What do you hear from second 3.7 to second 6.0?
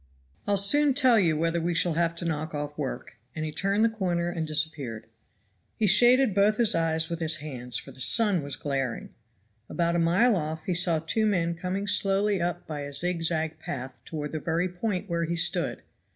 the corner and disappeared. He